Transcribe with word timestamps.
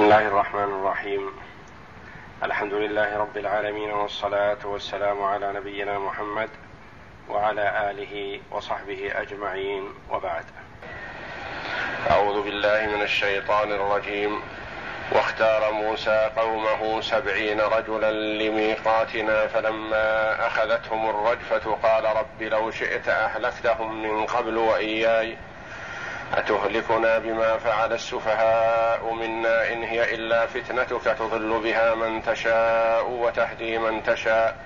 بسم 0.00 0.12
الله 0.12 0.28
الرحمن 0.28 0.64
الرحيم. 0.80 1.30
الحمد 2.42 2.74
لله 2.74 3.18
رب 3.18 3.36
العالمين 3.36 3.90
والصلاة 3.90 4.58
والسلام 4.64 5.22
على 5.22 5.52
نبينا 5.52 5.98
محمد 5.98 6.48
وعلى 7.28 7.90
آله 7.90 8.40
وصحبه 8.50 9.12
أجمعين 9.14 9.84
وبعد. 10.10 10.44
أعوذ 12.10 12.42
بالله 12.42 12.86
من 12.86 13.02
الشيطان 13.02 13.72
الرجيم. 13.72 14.40
واختار 15.12 15.72
موسى 15.72 16.30
قومه 16.36 17.00
سبعين 17.00 17.60
رجلا 17.60 18.10
لميقاتنا 18.10 19.46
فلما 19.46 20.06
أخذتهم 20.46 21.10
الرجفة 21.10 21.76
قال 21.82 22.04
رب 22.04 22.42
لو 22.42 22.70
شئت 22.70 23.08
أهلكتهم 23.08 24.02
من 24.02 24.26
قبل 24.26 24.56
وإياي 24.56 25.36
أتهلكنا 26.34 27.18
بما 27.18 27.58
فعل 27.58 27.92
السفهاء 27.92 29.12
منا 29.14 29.72
إن 29.72 29.82
هي 29.82 30.14
إلا 30.14 30.46
فتنتك 30.46 31.02
تضل 31.18 31.60
بها 31.60 31.94
من 31.94 32.22
تشاء 32.22 33.10
وتهدي 33.10 33.78
من 33.78 34.02
تشاء. 34.02 34.56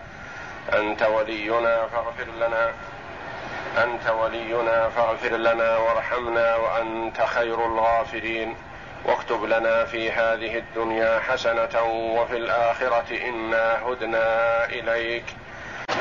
أنت 0.72 1.02
ولينا 1.02 1.86
فاغفر 1.86 2.26
لنا 2.36 2.72
أنت 3.82 4.10
ولينا 4.10 4.88
فاغفر 4.88 5.36
لنا 5.36 5.76
وارحمنا 5.76 6.56
وأنت 6.56 7.20
خير 7.20 7.66
الغافرين. 7.66 8.56
واكتب 9.04 9.44
لنا 9.44 9.84
في 9.84 10.10
هذه 10.10 10.58
الدنيا 10.58 11.20
حسنة 11.20 11.82
وفي 11.84 12.36
الآخرة 12.36 13.28
إنا 13.28 13.82
هدنا 13.86 14.64
إليك. 14.64 15.24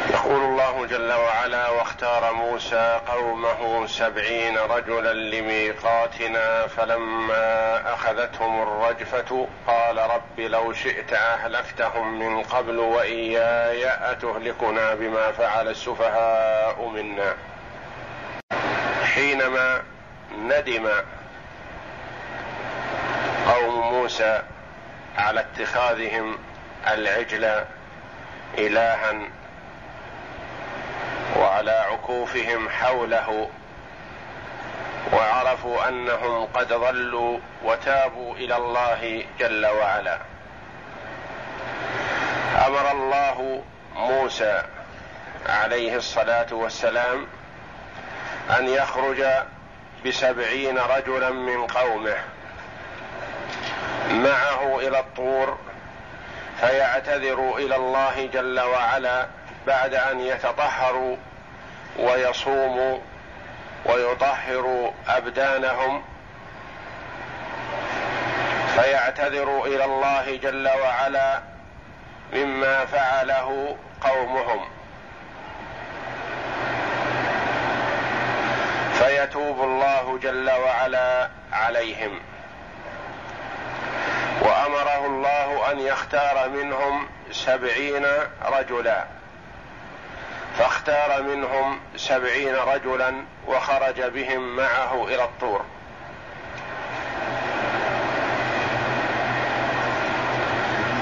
يقول 0.10 0.42
الله 0.42 0.86
جل 0.86 1.14
وعلا 1.14 1.70
واختار 1.70 2.34
موسى 2.34 3.00
قومه 3.08 3.88
سبعين 3.88 4.58
رجلا 4.58 5.14
لميقاتنا 5.14 6.68
فلما 6.68 7.94
أخذتهم 7.94 8.62
الرجفة 8.62 9.48
قال 9.68 9.98
رب 9.98 10.40
لو 10.40 10.74
شئت 10.74 11.14
اهلكتهم 11.14 12.20
من 12.20 12.44
قبل 12.44 12.80
وإياي 12.80 14.12
أتهلكنا 14.12 14.96
بما 14.96 15.32
فعل 15.32 15.68
السفهاء 15.68 16.90
منا. 16.90 17.36
حينما 19.16 19.82
ندم 20.38 20.90
قوم 23.48 23.94
موسى 23.94 24.42
على 25.18 25.40
اتخاذهم 25.40 26.38
العجل 26.88 27.66
الها 28.58 29.12
وعلى 31.64 31.80
عكوفهم 31.92 32.70
حوله 32.70 33.50
وعرفوا 35.14 35.88
أنهم 35.88 36.46
قد 36.46 36.68
ضلوا 36.74 37.40
وتابوا 37.64 38.36
إلى 38.36 38.58
الله 38.58 39.26
جل 39.40 39.66
وعلا. 39.66 40.20
أمر 42.68 42.92
الله 42.92 43.64
موسى 43.96 44.62
عليه 45.46 45.96
الصلاة 45.96 46.48
والسلام 46.52 47.28
أن 48.60 48.68
يخرج 48.68 49.26
بسبعين 50.06 50.78
رجلا 50.78 51.30
من 51.30 51.68
قومه 51.68 52.18
معه 54.12 54.80
إلى 54.80 55.00
الطور 55.00 55.58
فيعتذروا 56.60 57.60
إلى 57.60 57.76
الله 57.76 58.30
جل 58.34 58.60
وعلا 58.60 59.28
بعد 59.68 59.94
أن 59.94 60.20
يتطهروا 60.20 61.18
ويصوموا 62.00 62.98
ويطهروا 63.86 64.92
أبدانهم 65.08 66.04
فيعتذروا 68.76 69.68
إلى 69.68 69.86
الله 69.86 70.38
جل 70.38 70.70
وعلا 70.84 71.40
مما 72.34 72.86
فعله 72.86 73.78
قومهم. 74.02 74.66
فيتوب 78.94 79.64
الله 79.64 80.20
جل 80.22 80.52
وعلا 80.52 81.30
عليهم. 81.54 82.20
وأمره 84.42 85.06
الله 85.06 85.72
أن 85.72 85.80
يختار 85.80 86.50
منهم 86.50 87.08
سبعين 87.32 88.06
رجلا. 88.46 89.06
فاختار 90.58 91.22
منهم 91.22 91.80
سبعين 91.96 92.56
رجلا 92.56 93.26
وخرج 93.48 94.02
بهم 94.02 94.56
معه 94.56 95.08
إلى 95.08 95.24
الطور. 95.24 95.66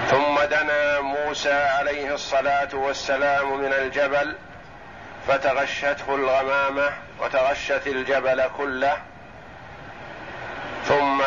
ثم 0.09 0.43
دنا 0.43 1.01
موسى 1.01 1.53
عليه 1.53 2.13
الصلاة 2.13 2.69
والسلام 2.73 3.61
من 3.61 3.73
الجبل 3.73 4.35
فتغشته 5.27 6.15
الغمامة 6.15 6.89
وتغشت 7.19 7.87
الجبل 7.87 8.49
كله 8.57 8.97
ثم 10.85 11.23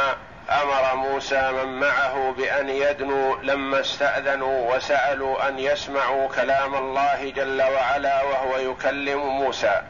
أمر 0.51 0.97
موسى 0.97 1.53
من 1.53 1.81
معه 1.81 2.35
بأن 2.37 2.69
يدنوا 2.69 3.37
لما 3.43 3.81
استأذنوا 3.81 4.75
وسألوا 4.75 5.49
أن 5.49 5.59
يسمعوا 5.59 6.29
كلام 6.29 6.75
الله 6.75 7.31
جل 7.31 7.63
وعلا 7.63 8.23
وهو 8.23 8.57
يكلم 8.57 9.19
موسى. 9.19 9.83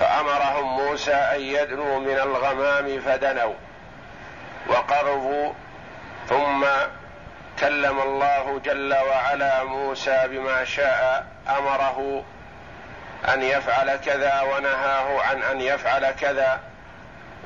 فأمرهم 0.00 0.76
موسى 0.76 1.14
أن 1.14 1.40
يدنوا 1.40 1.98
من 1.98 2.18
الغمام 2.18 3.00
فدنوا 3.00 3.54
وقربوا. 4.68 5.52
ثم 6.28 6.64
كلم 7.60 8.00
الله 8.00 8.60
جل 8.64 8.94
وعلا 8.94 9.64
موسى 9.64 10.24
بما 10.28 10.64
شاء 10.64 11.26
أمره 11.58 12.24
أن 13.28 13.42
يفعل 13.42 13.96
كذا 13.96 14.40
ونهاه 14.42 15.20
عن 15.20 15.42
أن 15.42 15.60
يفعل 15.60 16.10
كذا. 16.10 16.60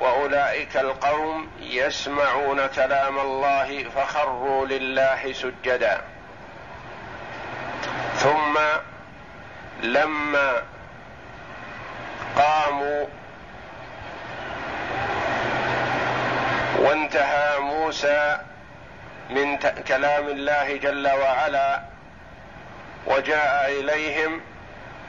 وأولئك 0.00 0.76
القوم 0.76 1.50
يسمعون 1.60 2.66
كلام 2.66 3.18
الله 3.18 3.84
فخروا 3.96 4.66
لله 4.66 5.32
سجدا. 5.32 6.00
ثم 8.16 8.58
لما 9.82 10.62
قاموا 12.36 13.06
وانتهى 16.78 17.58
موسى 17.58 18.38
من 19.30 19.58
كلام 19.88 20.28
الله 20.28 20.76
جل 20.76 21.08
وعلا 21.08 21.80
وجاء 23.06 23.70
إليهم 23.80 24.40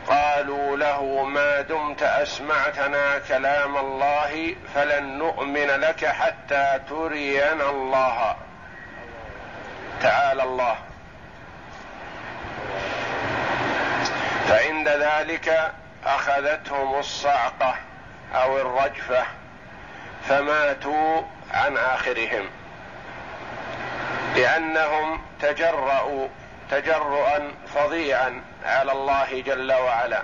قالوا 0.08 0.78
له 0.78 1.24
ما 1.24 1.62
دمت 1.62 2.04
أسمعتنا 2.04 3.20
كلام 3.20 3.78
الله 3.78 4.56
فلن 4.76 5.18
نؤمن 5.18 5.68
لك 5.68 6.06
حتى 6.06 6.80
ترينا 6.90 7.70
الله. 7.70 8.36
تعالى 10.02 10.44
الله. 10.44 10.76
فعند 14.48 14.88
ذلك 14.88 15.72
أخذتهم 16.06 17.00
الصعقة 17.00 17.76
أو 18.36 18.58
الرجفة 18.58 19.24
فماتوا 20.30 21.22
عن 21.52 21.78
آخرهم. 21.78 22.50
لأنهم 24.36 25.22
تجرأوا 25.42 26.28
تجرؤا 26.72 27.52
فظيعا. 27.76 28.42
على 28.66 28.92
الله 28.92 29.42
جل 29.42 29.74
وعلا. 29.74 30.22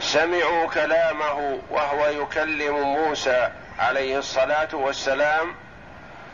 سمعوا 0.00 0.66
كلامه 0.66 1.60
وهو 1.70 2.06
يكلم 2.06 2.80
موسى 2.80 3.48
عليه 3.78 4.18
الصلاة 4.18 4.68
والسلام 4.72 5.54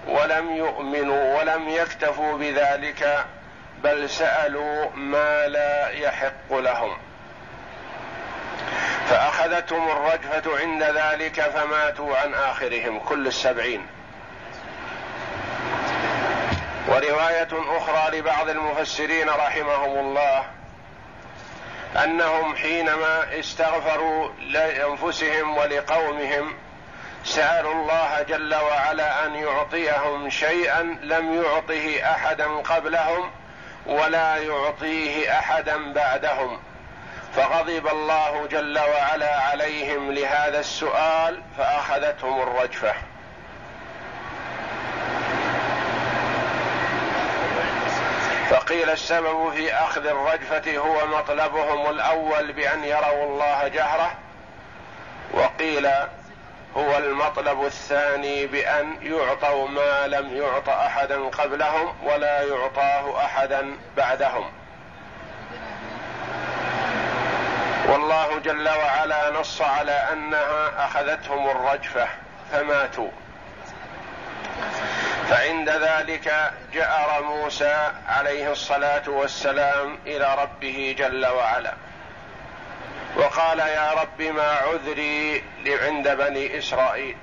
ولم 0.07 0.57
يؤمنوا 0.57 1.39
ولم 1.39 1.69
يكتفوا 1.69 2.39
بذلك 2.39 3.25
بل 3.83 4.11
سألوا 4.11 4.91
ما 4.91 5.47
لا 5.49 5.89
يحق 5.89 6.53
لهم. 6.55 6.97
فأخذتهم 9.09 9.91
الرجفة 9.91 10.59
عند 10.59 10.83
ذلك 10.83 11.41
فماتوا 11.41 12.17
عن 12.17 12.35
آخرهم 12.35 12.99
كل 12.99 13.27
السبعين. 13.27 13.87
ورواية 16.93 17.49
أخرى 17.53 18.19
لبعض 18.19 18.49
المفسرين 18.49 19.29
رحمهم 19.29 19.99
الله 19.99 20.45
أنهم 22.05 22.57
حينما 22.57 23.39
استغفروا 23.39 24.29
لأنفسهم 24.41 25.57
ولقومهم 25.57 26.55
سألوا 27.25 27.73
الله 27.75 28.23
جل 28.23 28.55
وعلا 28.55 29.27
أن 29.27 29.35
يعطيهم 29.35 30.31
شيئا 30.31 30.83
لم 30.83 31.43
يعطه 31.43 32.13
أحدا 32.13 32.47
قبلهم 32.47 33.31
ولا 33.87 34.37
يعطيه 34.37 35.39
أحدا 35.39 35.93
بعدهم 35.93 36.61
فغضب 37.37 37.87
الله 37.87 38.47
جل 38.51 38.79
وعلا 38.79 39.41
عليهم 39.41 40.13
لهذا 40.13 40.61
السؤال 40.61 41.43
فأخذتهم 41.59 42.43
الرجفة 42.43 42.95
وقيل 48.73 48.91
السبب 48.91 49.53
في 49.53 49.75
أخذ 49.75 50.07
الرجفة 50.07 50.79
هو 50.79 51.07
مطلبهم 51.07 51.91
الأول 51.91 52.53
بأن 52.53 52.85
يروا 52.85 53.25
الله 53.25 53.69
جهره 53.69 54.15
وقيل 55.33 55.87
هو 56.77 56.99
المطلب 56.99 57.65
الثاني 57.65 58.47
بأن 58.47 58.97
يعطوا 59.03 59.69
ما 59.69 60.07
لم 60.07 60.37
يعط 60.37 60.69
أحدا 60.69 61.29
قبلهم 61.29 61.95
ولا 62.05 62.43
يعطاه 62.43 63.25
أحدا 63.25 63.77
بعدهم. 63.97 64.51
والله 67.89 68.39
جل 68.39 68.69
وعلا 68.69 69.31
نص 69.31 69.63
على 69.63 70.09
أنها 70.13 70.85
أخذتهم 70.85 71.51
الرجفة 71.51 72.09
فماتوا. 72.53 73.11
فعند 75.33 75.69
ذلك 75.69 76.53
جأر 76.73 77.23
موسى 77.23 77.93
عليه 78.09 78.53
الصلاة 78.53 79.09
والسلام 79.09 79.99
إلى 80.07 80.35
ربه 80.35 80.95
جل 80.99 81.27
وعلا. 81.27 81.75
وقال 83.17 83.59
يا 83.59 83.93
رب 83.93 84.23
ما 84.23 84.53
عذري 84.53 85.45
عند 85.67 86.09
بني 86.09 86.59
إسرائيل. 86.59 87.17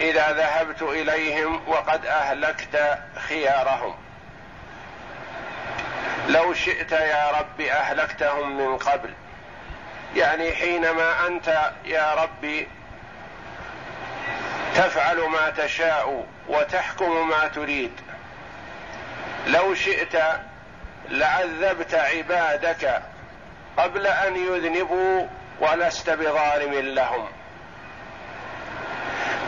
إذا 0.00 0.32
ذهبت 0.32 0.82
إليهم 0.82 1.60
وقد 1.68 2.06
أهلكت 2.06 2.98
خيارهم. 3.28 3.94
لو 6.28 6.54
شئت 6.54 6.92
يا 6.92 7.30
رب 7.30 7.60
أهلكتهم 7.60 8.56
من 8.56 8.78
قبل. 8.78 9.10
يعني 10.16 10.52
حينما 10.52 11.26
أنت 11.26 11.72
يا 11.84 12.14
ربي 12.14 12.68
تفعل 14.74 15.16
ما 15.16 15.50
تشاء 15.50 16.26
وتحكم 16.48 17.28
ما 17.28 17.48
تريد. 17.48 17.92
لو 19.46 19.74
شئت 19.74 20.16
لعذبت 21.08 21.94
عبادك 21.94 23.02
قبل 23.76 24.06
أن 24.06 24.36
يذنبوا 24.36 25.26
ولست 25.60 26.10
بظالم 26.10 26.74
لهم. 26.74 27.28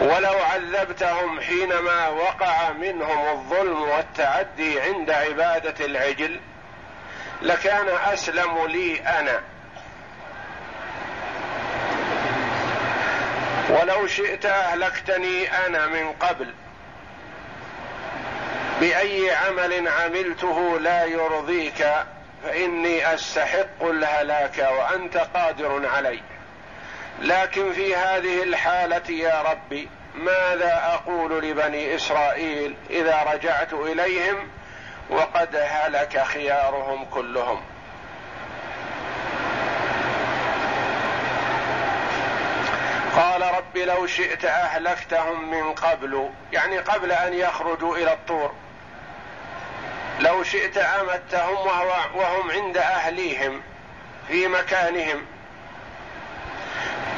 ولو 0.00 0.38
عذبتهم 0.38 1.40
حينما 1.40 2.08
وقع 2.08 2.70
منهم 2.70 3.28
الظلم 3.28 3.82
والتعدي 3.82 4.81
عند 4.81 5.11
عبادة 5.11 5.87
العجل 5.87 6.40
لكان 7.43 7.88
أسلم 7.88 8.67
لي 8.67 9.00
أنا. 9.00 9.40
ولو 13.70 14.06
شئت 14.06 14.46
أهلكتني 14.46 15.67
أنا 15.67 15.87
من 15.87 16.12
قبل. 16.12 16.55
بأي 18.81 19.31
عمل 19.31 19.88
عملته 19.88 20.78
لا 20.81 21.05
يرضيك 21.05 21.87
فإني 22.44 23.14
أستحق 23.14 23.82
الهلاك 23.82 24.58
وأنت 24.58 25.17
قادر 25.17 25.87
علي. 25.87 26.20
لكن 27.20 27.72
في 27.72 27.96
هذه 27.96 28.43
الحالة 28.43 29.11
يا 29.11 29.43
ربي 29.43 29.88
ماذا 30.14 30.81
أقول 30.84 31.44
لبني 31.44 31.94
إسرائيل 31.94 32.75
إذا 32.90 33.22
رجعت 33.32 33.72
إليهم 33.72 34.49
وقد 35.11 35.56
هلك 35.56 36.22
خيارهم 36.25 37.05
كلهم 37.05 37.62
قال 43.17 43.43
رب 43.43 43.69
لو 43.85 44.06
شئت 44.06 44.44
اهلكتهم 44.44 45.50
من 45.50 45.73
قبل 45.75 46.31
يعني 46.53 46.79
قبل 46.79 47.12
أن 47.12 47.35
يخرجوا 47.35 47.97
إلى 47.97 48.12
الطور. 48.12 48.55
لو 50.21 50.43
شئت 50.43 50.79
أمتهم 50.79 51.67
وهم 52.15 52.50
عند 52.50 52.77
أهليهم 52.77 53.62
في 54.29 54.49
مكانهم. 54.49 55.27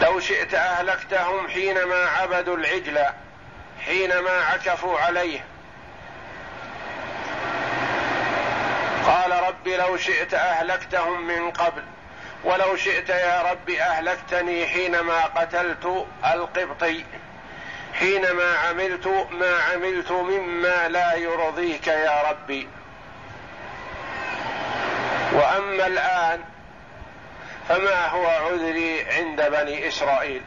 لو 0.00 0.20
شئت 0.20 0.54
أهلكتهم 0.54 1.48
حينما 1.48 2.06
عبدوا 2.06 2.56
العجل 2.56 3.04
حينما 3.86 4.30
عكفوا 4.30 4.98
عليه. 5.00 5.44
قال 9.06 9.32
رب 9.32 9.68
لو 9.68 9.96
شئت 9.96 10.34
أهلكتهم 10.34 11.26
من 11.26 11.50
قبل. 11.50 11.82
ولو 12.44 12.76
شئت 12.76 13.08
يا 13.08 13.42
رب 13.42 13.70
أهلكتني 13.70 14.66
حينما 14.66 15.24
قتلت 15.24 16.06
القبطي 16.34 17.04
حينما 17.98 18.56
عملت 18.58 19.06
ما 19.30 19.58
عملت 19.72 20.10
مما 20.10 20.88
لا 20.88 21.14
يرضيك 21.14 21.86
يا 21.86 22.22
ربي. 22.30 22.68
وأما 25.32 25.86
الآن 25.86 26.40
فما 27.68 28.06
هو 28.06 28.26
عذري 28.26 29.06
عند 29.10 29.42
بني 29.42 29.88
إسرائيل؟ 29.88 30.42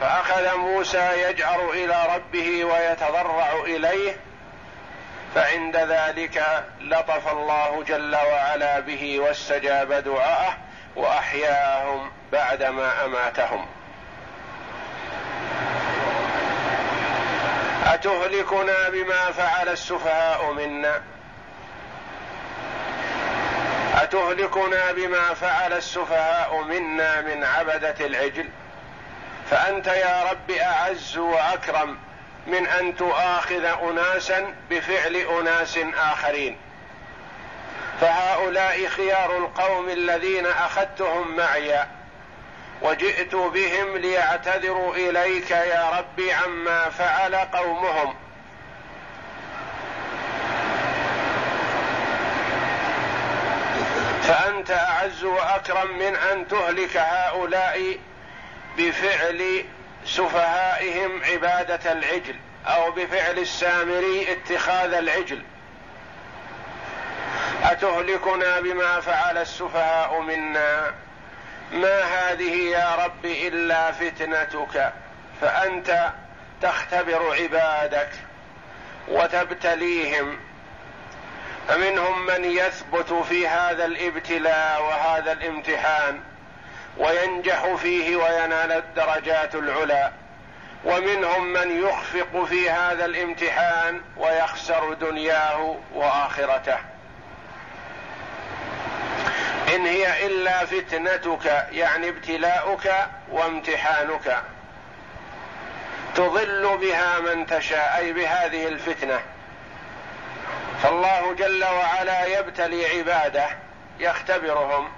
فأخذ 0.00 0.56
موسى 0.56 1.28
يجأر 1.28 1.70
إلى 1.70 2.06
ربه 2.14 2.64
ويتضرع 2.64 3.62
إليه 3.66 4.16
فعند 5.34 5.76
ذلك 5.76 6.64
لطف 6.80 7.32
الله 7.32 7.84
جل 7.86 8.16
وعلا 8.16 8.80
به 8.80 9.20
واستجاب 9.20 9.92
دعاءه 9.92 10.63
وأحياهم 10.96 12.10
بعدما 12.32 13.04
أماتهم. 13.04 13.66
أتهلكنا 17.84 18.88
بما 18.88 19.32
فعل 19.32 19.68
السفهاء 19.68 20.52
منا؟ 20.52 21.02
أتهلكنا 23.94 24.92
بما 24.92 25.34
فعل 25.34 25.72
السفهاء 25.72 26.62
منا 26.62 27.20
من 27.20 27.44
عبدة 27.44 28.06
العجل؟ 28.06 28.48
فأنت 29.50 29.86
يا 29.86 30.30
رب 30.30 30.50
أعز 30.50 31.16
وأكرم 31.16 31.98
من 32.46 32.66
أن 32.66 32.96
تؤاخذ 32.96 33.64
أناسا 33.64 34.54
بفعل 34.70 35.16
أناس 35.16 35.78
آخرين. 35.96 36.63
فهؤلاء 38.00 38.86
خيار 38.86 39.38
القوم 39.38 39.88
الذين 39.88 40.46
أخذتهم 40.46 41.36
معي 41.36 41.86
وجئت 42.82 43.34
بهم 43.34 43.96
ليعتذروا 43.96 44.94
إليك 44.94 45.50
يا 45.50 45.90
رب 45.90 46.20
عما 46.44 46.88
فعل 46.88 47.34
قومهم. 47.34 48.14
فأنت 54.22 54.70
أعز 54.70 55.24
وأكرم 55.24 55.98
من 55.98 56.16
أن 56.16 56.48
تهلك 56.48 56.96
هؤلاء 56.96 57.98
بفعل 58.78 59.64
سفهائهم 60.06 61.24
عبادة 61.24 61.92
العجل 61.92 62.36
أو 62.66 62.90
بفعل 62.90 63.38
السامري 63.38 64.32
اتخاذ 64.32 64.92
العجل. 64.94 65.42
أتهلكنا 67.64 68.60
بما 68.60 69.00
فعل 69.00 69.38
السفهاء 69.38 70.20
منا؟ 70.20 70.94
ما 71.72 72.02
هذه 72.02 72.70
يا 72.70 72.94
رب 72.94 73.24
إلا 73.24 73.92
فتنتك 73.92 74.92
فأنت 75.40 76.10
تختبر 76.62 77.34
عبادك 77.42 78.10
وتبتليهم. 79.08 80.38
فمنهم 81.68 82.26
من 82.26 82.44
يثبت 82.44 83.12
في 83.12 83.48
هذا 83.48 83.84
الابتلاء 83.84 84.82
وهذا 84.82 85.32
الامتحان 85.32 86.20
وينجح 86.98 87.74
فيه 87.74 88.16
وينال 88.16 88.72
الدرجات 88.72 89.54
العلى. 89.54 90.12
ومنهم 90.84 91.52
من 91.52 91.84
يخفق 91.84 92.44
في 92.44 92.70
هذا 92.70 93.04
الامتحان 93.04 94.00
ويخسر 94.16 94.92
دنياه 94.92 95.76
وآخرته. 95.94 96.93
إن 99.68 99.86
هي 99.86 100.26
إلا 100.26 100.64
فتنتك 100.66 101.66
يعني 101.72 102.08
ابتلاؤك 102.08 102.92
وامتحانك. 103.30 104.42
تضل 106.14 106.78
بها 106.78 107.20
من 107.20 107.46
تشاء 107.46 107.96
أي 107.96 108.12
بهذه 108.12 108.68
الفتنة. 108.68 109.20
فالله 110.82 111.34
جل 111.34 111.64
وعلا 111.64 112.26
يبتلي 112.26 112.98
عباده 112.98 113.46
يختبرهم. 114.00 114.88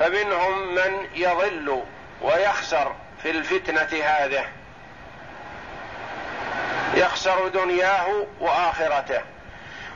فمنهم 0.00 0.74
من 0.74 1.06
يضل 1.14 1.82
ويخسر 2.22 2.94
في 3.22 3.30
الفتنة 3.30 4.04
هذه. 4.04 4.44
يخسر 6.94 7.48
دنياه 7.48 8.26
وآخرته. 8.40 9.33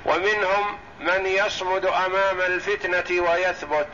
ومنهم 0.04 0.78
من 1.00 1.26
يصمد 1.26 1.86
أمام 1.86 2.40
الفتنة 2.40 3.22
ويثبت 3.30 3.88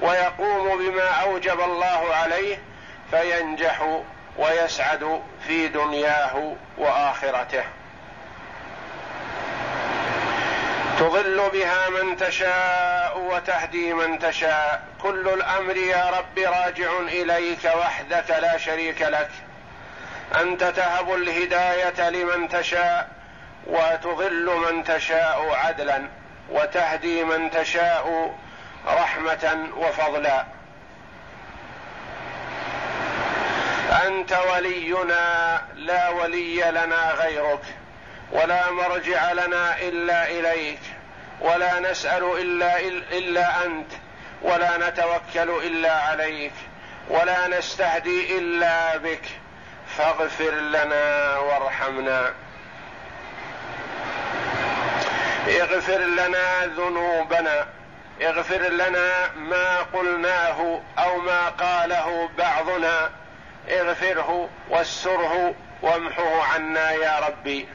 ويقوم 0.00 0.78
بما 0.78 1.08
أوجب 1.08 1.60
الله 1.60 2.14
عليه 2.14 2.58
فينجح 3.10 4.02
ويسعد 4.38 5.22
في 5.46 5.68
تضل 10.98 11.50
بها 11.52 11.88
من 11.88 12.16
تشاء 12.16 13.18
وتهدي 13.18 13.92
من 13.92 14.18
تشاء. 14.18 14.82
كل 15.02 15.28
الأمر 15.28 15.76
يا 15.76 16.10
رب 16.10 16.38
راجع 16.38 17.00
إليك 17.00 17.64
وحدك 17.64 18.30
لا 18.30 18.58
شريك 18.58 19.02
لك. 19.02 19.30
أنت 20.40 20.64
تهب 20.64 21.14
الهداية 21.14 22.10
لمن 22.10 22.48
تشاء. 22.48 23.21
وتضل 23.66 24.56
من 24.56 24.84
تشاء 24.84 25.54
عدلا 25.54 26.08
وتهدي 26.50 27.24
من 27.24 27.50
تشاء 27.50 28.34
رحمة 28.86 29.68
وفضلا. 29.76 30.44
أنت 34.06 34.38
ولينا 34.52 35.62
لا 35.74 36.08
ولي 36.08 36.70
لنا 36.70 37.10
غيرك 37.10 37.64
ولا 38.32 38.70
مرجع 38.70 39.32
لنا 39.32 39.78
إلا 39.78 40.28
إليك 40.28 40.80
ولا 41.40 41.80
نسأل 41.80 42.24
إلا 42.38 42.80
إلا 43.12 43.64
أنت 43.64 43.92
ولا 44.42 44.88
نتوكل 44.88 45.50
إلا 45.66 45.92
عليك 45.92 46.52
ولا 47.08 47.48
نستهدي 47.48 48.38
إلا 48.38 48.96
بك. 48.96 49.22
فاغفر 49.96 50.50
لنا 50.50 51.38
وارحمنا. 51.38 52.32
اغفر 55.60 55.98
لنا 55.98 56.66
ذنوبنا 56.66 57.66
اغفر 58.22 58.62
لنا 58.68 59.30
ما 59.36 59.78
قلناه 59.78 60.80
أو 60.98 61.18
ما 61.18 61.48
قاله 61.48 62.30
بعضنا. 62.38 63.10
اغفره 63.70 64.48
واستره 64.70 65.54
وامحه 65.82 66.42
عنا 66.42 66.92
يا 66.92 67.18
ربي. 67.28 67.68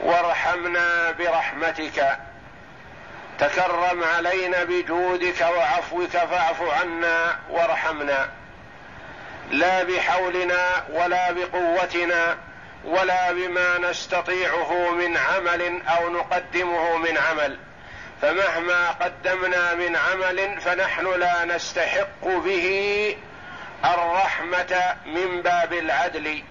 وارحمنا 0.00 1.10
برحمتك. 1.10 2.18
تكرم 3.38 4.04
علينا 4.16 4.64
بجودك 4.64 5.40
وعفوك 5.40 6.10
فاعف 6.10 6.62
عنا 6.62 7.38
وارحمنا. 7.50 8.28
لا 9.50 9.82
بحولنا 9.82 10.84
ولا 10.90 11.32
بقوتنا. 11.32 12.36
ولا 12.86 13.32
بما 13.32 13.78
نستطيعه 13.78 14.90
من 14.90 15.16
عمل 15.16 15.82
أو 15.88 16.08
نقدمه 16.08 16.96
من 16.96 17.18
عمل. 17.18 17.58
فمهما 18.22 18.90
قدمنا 18.90 19.74
من 19.74 19.96
عمل 19.96 20.60
فنحن 20.60 21.20
لا 21.20 21.44
نستحق 21.44 22.24
به 22.24 23.16
الرحمة 23.84 24.96
من 25.06 25.42
باب 25.42 25.72
العدل 25.72 26.42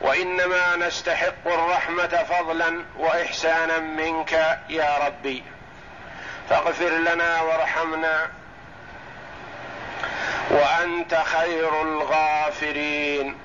وإنما 0.00 0.76
نستحق 0.76 1.46
الرحمة 1.46 2.24
فضلا 2.28 2.84
واحسانا 2.98 3.78
منك 3.78 4.58
يا 4.68 4.98
ربي. 5.06 5.42
فاغفر 6.50 6.90
لنا 6.90 7.40
وارحمنا 7.40 8.30
وأنت 10.50 11.14
خير 11.14 11.82
الغافرين. 11.82 13.43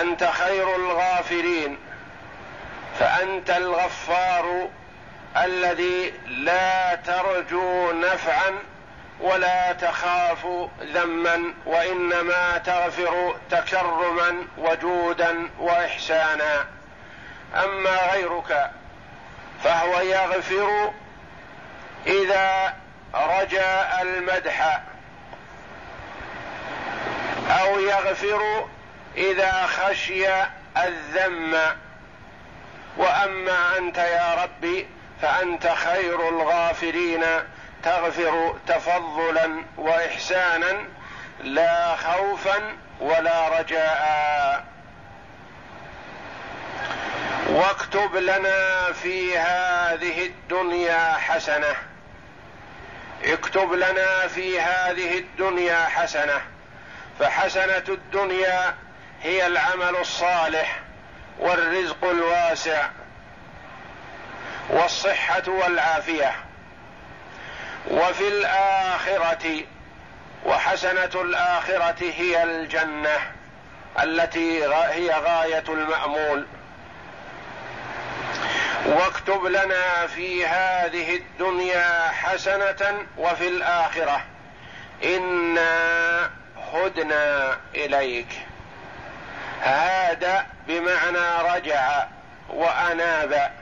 أنت 0.00 0.24
خير 0.24 0.76
الغافرين 0.76 1.78
فأنت 2.98 3.50
الغفار 3.50 4.68
الذي 5.36 6.12
لا 6.26 6.94
ترجو 6.94 7.92
نفعا 7.92 8.58
ولا 9.20 9.72
تخاف 9.72 10.46
ذما 10.82 11.54
وإنما 11.66 12.58
تغفر 12.58 13.36
تكرما 13.50 14.46
وجودا 14.58 15.50
واحسانا. 15.58 16.66
أما 17.54 18.12
غيرك 18.12 18.70
فهو 19.64 20.00
يغفر 20.00 20.92
إذا 22.06 22.74
رجاء 23.14 24.02
المدح 24.02 24.80
أو 27.50 27.80
يغفر 27.80 28.66
إذا 29.16 29.66
خشي 29.66 30.26
الذم. 30.76 31.58
وأما 32.96 33.78
أنت 33.78 33.98
يا 33.98 34.34
ربي 34.34 34.86
فأنت 35.22 35.66
خير 35.66 36.28
الغافرين 36.28 37.24
تغفر 37.82 38.56
تفضلا 38.66 39.64
واحسانا 39.76 40.84
لا 41.40 41.96
خوفا 41.96 42.76
ولا 43.00 43.60
رجاء. 43.60 44.64
واكتب 47.48 48.16
لنا 48.16 48.92
في 48.92 49.38
هذه 49.38 50.26
الدنيا 50.26 51.12
حسنة. 51.12 51.74
اكتب 53.24 53.72
لنا 53.72 54.26
في 54.26 54.60
هذه 54.60 55.18
الدنيا 55.18 55.84
حسنة. 55.84 56.40
فحسنة 57.18 57.84
الدنيا 57.88 58.74
هي 59.22 59.46
العمل 59.46 59.96
الصالح 59.96 60.80
والرزق 61.38 62.04
الواسع 62.04 62.88
والصحة 64.70 65.42
والعافية. 65.48 66.34
وفي 67.90 68.28
الآخرة 68.28 69.64
وحسنة 70.44 71.10
الآخرة 71.14 71.96
هي 72.00 72.42
الجنة 72.42 73.18
التي 74.02 74.64
هي 74.64 75.10
غاية 75.10 75.64
المأمول. 75.68 76.46
واكتب 78.86 79.44
لنا 79.44 80.06
في 80.06 80.46
هذه 80.46 81.16
الدنيا 81.16 82.08
حسنة 82.08 83.06
وفي 83.18 83.48
الآخرة. 83.48 84.24
إنا 85.04 86.30
هدنا 86.72 87.56
إليك. 87.74 88.51
هذا 89.62 90.46
بمعنى 90.68 91.54
رجع 91.54 92.04
وأناب. 92.48 93.52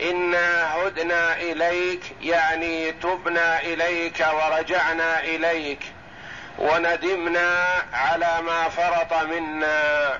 إنا 0.00 0.74
هدنا 0.74 1.36
إليك 1.36 2.02
يعني 2.22 2.92
تبنا 2.92 3.60
إليك 3.60 4.26
ورجعنا 4.32 5.20
إليك 5.20 5.82
وندمنا 6.58 7.64
على 7.92 8.42
ما 8.42 8.68
فرط 8.68 9.12
منا. 9.12 10.18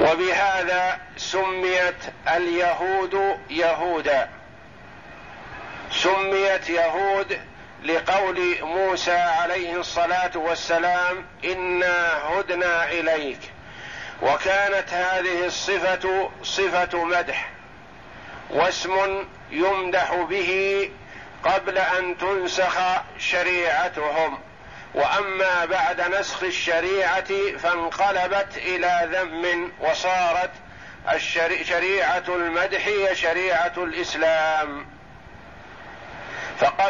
وبهذا 0.00 0.98
سميت 1.16 1.96
اليهود 2.28 3.38
يهودا. 3.50 4.28
سميت 5.90 6.70
يهود 6.70 7.40
لقول 7.86 8.58
موسى 8.62 9.16
عليه 9.16 9.80
الصلاة 9.80 10.30
والسلام 10.34 11.26
انا 11.44 12.18
هدنا 12.24 12.90
اليك. 12.90 13.38
وكانت 14.22 14.88
هذه 14.90 15.46
الصفة 15.46 16.30
صفة 16.42 17.04
مدح 17.04 17.50
واسم 18.50 19.24
يمدح 19.50 20.14
به 20.14 20.90
قبل 21.44 21.78
أن 21.78 22.18
تنسخ 22.18 22.78
شريعتهم. 23.18 24.38
وأما 24.94 25.64
بعد 25.64 26.00
نسخ 26.00 26.42
الشريعة 26.42 27.58
فانقلبت 27.58 28.56
إلى 28.56 29.08
ذم 29.12 29.72
وصارت 29.80 30.50
شريعة 31.62 32.24
المدح 32.28 32.86
هي 32.86 33.14
شريعة 33.14 33.72
الإسلام. 33.76 34.95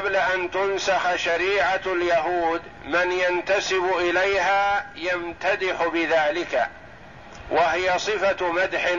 فقبل 0.07 0.17
أن 0.17 0.51
تنسخ 0.51 1.17
شريعة 1.17 1.81
اليهود 1.87 2.63
من 2.85 3.13
ينتسب 3.13 3.85
إليها 3.99 4.87
يمتدح 4.97 5.87
بذلك 5.87 6.69
وهي 7.51 7.99
صفة 7.99 8.53
مدح 8.53 8.91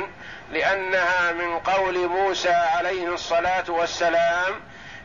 لأنها 0.52 1.32
من 1.32 1.60
قول 1.60 2.08
موسى 2.08 2.50
عليه 2.50 3.08
الصلاة 3.08 3.64
والسلام 3.68 4.54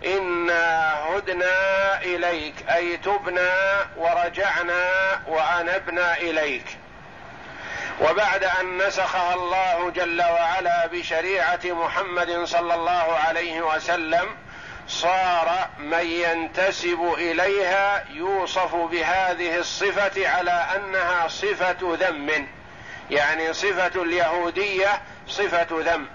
إنا 0.04 0.94
هدنا 0.94 2.00
إليك 2.02 2.54
أي 2.70 2.96
تبنا 2.96 3.52
ورجعنا 3.96 4.90
وأنبنا 5.26 6.16
إليك. 6.16 6.66
وبعد 8.00 8.44
أن 8.44 8.78
نسخها 8.86 9.34
الله 9.34 9.90
جل 9.90 10.22
وعلا 10.22 10.86
بشريعة 10.86 11.60
محمد 11.64 12.44
صلى 12.44 12.74
الله 12.74 13.18
عليه 13.26 13.60
وسلم 13.60 14.41
صار 14.88 15.68
من 15.78 16.06
ينتسب 16.06 17.14
إليها 17.18 18.04
يوصف 18.10 18.74
بهذه 18.74 19.56
الصفة 19.56 20.28
على 20.28 20.66
أنها 20.76 21.28
صفة 21.28 21.76
ذم. 21.82 22.46
يعني 23.10 23.52
صفة 23.52 24.02
اليهودية 24.02 25.02
صفة 25.28 25.66
ذم 25.70 26.06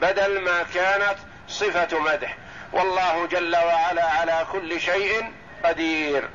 بدل 0.00 0.40
ما 0.40 0.66
كانت 0.74 1.16
صفة 1.48 1.98
مدح. 1.98 2.36
والله 2.72 3.26
جل 3.26 3.56
وعلا 3.56 4.04
على 4.04 4.46
كل 4.52 4.80
شيء 4.80 5.32
قدير. 5.64 6.28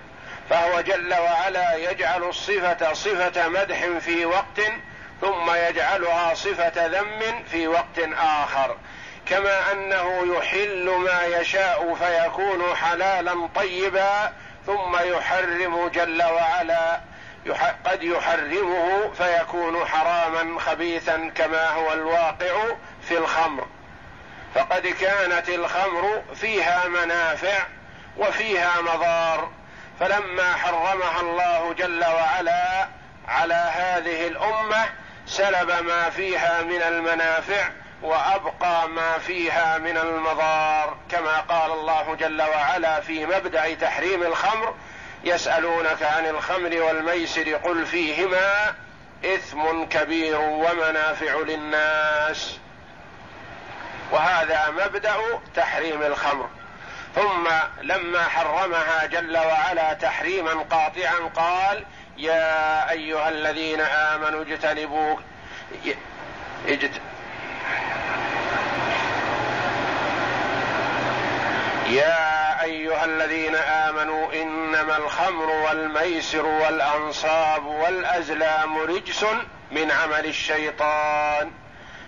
فهو 0.50 0.82
جل 0.82 1.14
وعلا 1.14 1.76
يجعل 1.76 2.24
الصفة 2.24 2.94
صفة 2.94 3.48
مدح 3.48 3.86
في 4.00 4.26
وقت 4.26 4.62
ثم 5.22 5.52
يجعلها 5.56 6.34
صفة 6.34 6.86
ذم 6.86 7.44
في 7.52 7.68
وقت 7.68 8.00
آخر. 8.18 8.78
كما 9.30 9.72
أنه 9.72 10.38
يحل 10.38 10.90
ما 10.90 11.26
يشاء 11.26 11.96
فيكون 11.96 12.76
حلالا 12.76 13.50
طيبا 13.56 14.34
ثم 14.66 14.96
يحرم 14.96 15.88
جل 15.88 16.24
وعلا 16.24 17.00
قد 17.86 18.04
يحرمه 18.04 19.12
فيكون 19.18 19.86
حراما 19.86 20.60
خبيثا 20.60 21.32
كما 21.36 21.70
هو 21.70 21.94
الواقع 21.94 22.76
في 23.02 23.18
الخمر. 23.18 23.68
فقد 24.56 24.88
كانت 24.88 25.50
الخمر 25.50 26.22
فيها 26.36 26.88
منافع 26.88 27.66
وفيها 28.18 28.82
مضار 28.82 29.50
فلما 30.00 30.54
حرمها 30.56 31.22
الله 31.22 31.74
جل 31.74 32.06
وعلا 32.06 32.88
على 33.28 33.72
هذه 33.76 34.28
الأمة 34.28 34.90
سلب 35.26 35.72
ما 35.72 36.10
فيها 36.10 36.62
من 36.62 36.82
المنافع 36.82 37.70
وأبقى 38.02 38.90
ما 38.90 39.18
فيها 39.18 39.78
من 39.78 39.98
المضار 39.98 40.98
كما 41.12 41.40
قال 41.40 41.72
الله 41.72 42.16
جل 42.16 42.42
وعلا 42.42 43.00
في 43.00 43.26
مبدأ 43.26 43.74
تحريم 43.74 44.24
الخمر 44.24 44.76
يسألونك 45.24 46.04
عن 46.04 46.26
الخمر 46.26 46.82
والميسر 46.82 47.54
قل 47.54 47.86
فيهما 47.86 48.76
إثم 49.26 49.84
كبير 49.84 50.40
ومنافع 50.40 51.36
للناس. 51.48 52.58
وهذا 54.12 54.70
مبدأ 54.70 55.16
تحريم 55.56 56.02
الخمر. 56.02 56.50
ثم 57.16 57.48
لما 57.82 58.24
حرمها 58.24 59.06
جل 59.06 59.38
وعلا 59.38 59.94
تحريما 59.94 60.52
قاطعا 60.52 61.30
قال 61.36 61.86
يا 62.18 62.92
أيها 62.92 63.30
الذين 63.30 63.82
آمنوا 63.82 64.42
اجتنبوا 64.42 65.18
يا 71.90 72.64
أيها 72.64 73.06
الذين 73.06 73.56
آمنوا 73.56 74.34
إنما 74.34 74.98
الخمر 74.98 75.50
والميسر 75.50 76.46
والأنصاب 76.46 77.66
والأزلام 77.66 78.78
رجس 78.78 79.26
من 79.72 79.92
عمل 79.92 80.26
الشيطان 80.26 81.52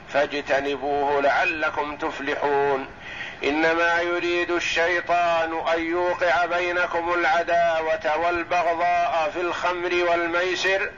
فاجتنبوه 0.09 1.21
لعلكم 1.21 1.97
تفلحون 1.97 2.87
إنما 3.43 4.01
يريد 4.01 4.51
الشيطان 4.51 5.67
أن 5.73 5.85
يوقع 5.85 6.45
بينكم 6.45 7.13
العداوة 7.13 8.17
والبغضاء 8.17 9.29
في 9.33 9.41
الخمر 9.41 10.05
والميسر 10.09 10.91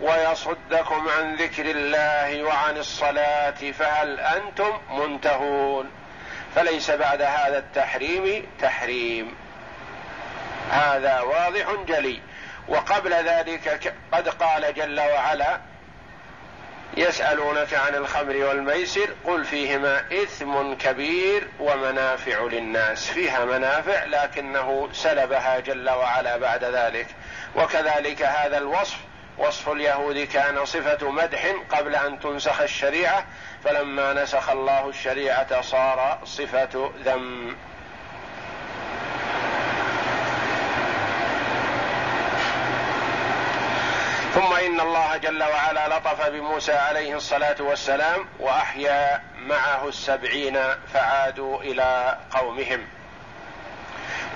ويصدكم 0.00 1.08
عن 1.08 1.34
ذكر 1.36 1.70
الله 1.70 2.42
وعن 2.42 2.76
الصلاة 2.76 3.72
فهل 3.78 4.20
أنتم 4.20 4.78
منتهون 4.90 5.97
فليس 6.54 6.90
بعد 6.90 7.22
هذا 7.22 7.58
التحريم 7.58 8.46
تحريم. 8.60 9.34
هذا 10.70 11.20
واضح 11.20 11.66
جلي. 11.88 12.20
وقبل 12.68 13.12
ذلك 13.12 13.94
قد 14.12 14.28
قال 14.28 14.74
جل 14.74 15.00
وعلا 15.00 15.60
يسألونك 16.96 17.74
عن 17.74 17.94
الخمر 17.94 18.36
والميسر 18.36 19.08
قل 19.24 19.44
فيهما 19.44 20.04
إثم 20.12 20.74
كبير 20.74 21.48
ومنافع 21.60 22.42
للناس. 22.42 23.06
فيها 23.06 23.44
منافع 23.44 24.04
لكنه 24.04 24.88
سلبها 24.92 25.60
جل 25.60 25.90
وعلا 25.90 26.36
بعد 26.36 26.64
ذلك. 26.64 27.06
وكذلك 27.56 28.22
هذا 28.22 28.58
الوصف 28.58 29.07
وصف 29.38 29.68
اليهود 29.68 30.18
كان 30.18 30.64
صفة 30.64 31.10
مدح 31.10 31.46
قبل 31.70 31.94
أن 31.94 32.20
تنسخ 32.20 32.60
الشريعة 32.60 33.24
فلما 33.64 34.12
نسخ 34.12 34.50
الله 34.50 34.88
الشريعة 34.88 35.60
صار 35.60 36.18
صفة 36.24 36.90
ذم. 37.04 37.56
ثم 44.34 44.52
إن 44.52 44.80
الله 44.80 45.16
جل 45.16 45.42
وعلا 45.42 45.98
لطف 45.98 46.26
بموسى 46.26 46.72
عليه 46.72 47.16
الصلاة 47.16 47.56
والسلام 47.60 48.28
وأحيا 48.40 49.22
معه 49.38 49.88
السبعين 49.88 50.58
فعادوا 50.92 51.62
إلى 51.62 52.18
قومهم. 52.30 52.97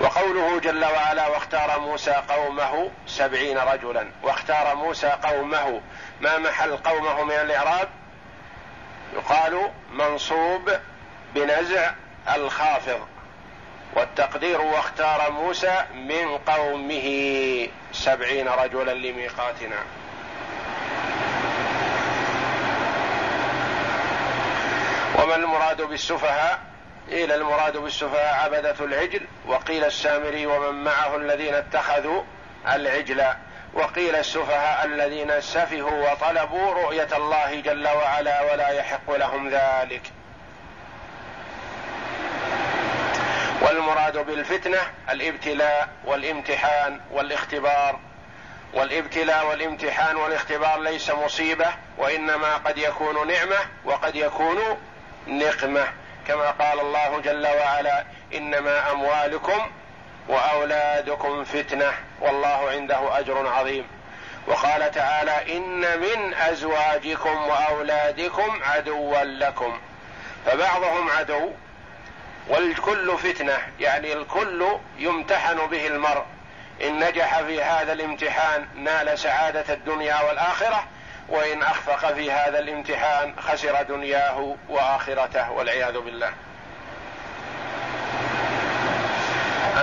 وقوله 0.03 0.59
جل 0.59 0.85
وعلا 0.85 1.27
واختار 1.27 1.79
موسى 1.79 2.11
قومه 2.11 2.91
سبعين 3.07 3.57
رجلا. 3.57 4.07
واختار 4.23 4.75
موسى 4.75 5.07
قومه. 5.07 5.81
ما 6.21 6.37
محل 6.37 6.77
قومه 6.77 7.23
من 7.23 7.31
الإعراب؟ 7.31 7.89
يقال 9.13 9.71
منصوب 9.91 10.71
بنزع 11.35 11.91
الخافض. 12.35 13.07
والتقدير 13.95 14.61
واختار 14.61 15.31
موسى 15.31 15.85
من 15.93 16.37
قومه 16.37 17.07
سبعين 17.91 18.47
رجلا 18.47 18.91
لميقاتنا. 18.91 19.79
وما 25.23 25.35
المراد 25.35 25.81
بالسفهاء؟ 25.81 26.72
قيل 27.11 27.31
المراد 27.31 27.77
بالسفهاء 27.77 28.43
عبدة 28.45 28.85
العجل 28.85 29.21
وقيل 29.45 29.83
السامري 29.83 30.45
ومن 30.45 30.83
معه 30.83 31.15
الذين 31.15 31.53
اتخذوا 31.53 32.23
العجل 32.67 33.25
وقيل 33.73 34.15
السفهاء 34.15 34.85
الذين 34.85 35.41
سفهوا 35.41 36.11
وطلبوا 36.11 36.73
رؤية 36.73 37.17
الله 37.17 37.61
جل 37.61 37.87
وعلا 37.87 38.51
ولا 38.51 38.69
يحق 38.69 39.15
لهم 39.15 39.49
ذلك. 39.49 40.01
والمراد 43.61 44.17
بالفتنة 44.17 44.79
الابتلاء 45.09 45.89
والامتحان 46.05 46.99
والاختبار. 47.11 47.99
والابتلاء 48.73 49.47
والامتحان 49.47 50.15
والاختبار 50.15 50.79
ليس 50.79 51.09
مصيبة 51.09 51.67
وإنما 51.97 52.55
قد 52.55 52.77
يكون 52.77 53.27
نعمة 53.27 53.57
وقد 53.85 54.15
يكون 54.15 54.57
نقمة. 55.27 55.87
كما 56.27 56.51
قال 56.51 56.79
الله 56.79 57.19
جل 57.19 57.47
وعلا 57.47 58.03
إنما 58.33 58.91
أموالكم 58.91 59.71
وأولادكم 60.27 61.43
فتنة 61.43 61.93
والله 62.21 62.69
عنده 62.69 63.19
أجر 63.19 63.47
عظيم. 63.47 63.87
وقال 64.47 64.91
تعالى 64.91 65.57
إن 65.57 65.99
من 65.99 66.33
أزواجكم 66.33 67.47
وأولادكم 67.47 68.63
عدوا 68.63 69.23
لكم. 69.23 69.79
فبعضهم 70.45 71.09
عدو 71.09 71.51
والكل 72.47 73.17
فتنة 73.17 73.57
يعني 73.79 74.13
الكل 74.13 74.67
يمتحن 74.97 75.67
به 75.67 75.87
المرء. 75.87 76.25
إن 76.81 76.99
نجح 76.99 77.41
في 77.41 77.63
هذا 77.63 77.93
الامتحان 77.93 78.67
نال 78.75 79.19
سعادة 79.19 79.73
الدنيا 79.73 80.21
والآخرة 80.21 80.87
وإن 81.33 81.63
أخفق 81.63 82.13
في 82.13 82.31
هذا 82.31 82.59
الامتحان 82.59 83.33
خسر 83.39 83.83
دنياه 83.83 84.55
وآخرته 84.69 85.51
والعياذ 85.51 85.99
بالله. 85.99 86.33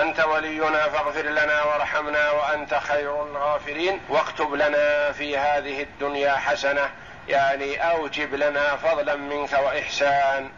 أنت 0.01 0.19
ولينا 0.19 0.89
فاغفر 0.89 1.21
لنا 1.21 1.63
وارحمنا 1.63 2.31
وأنت 2.31 2.73
خير 2.73 3.23
الغافرين. 3.23 3.99
واكتب 4.09 4.53
لنا 4.53 5.11
في 5.11 5.37
هذه 5.37 5.83
الدنيا 5.83 6.35
حسنة 6.35 6.89
يعني 7.27 7.91
أوجب 7.91 8.35
لنا 8.35 8.75
فضلا 8.75 9.15
منك 9.15 9.53
وإحسان. 9.53 10.49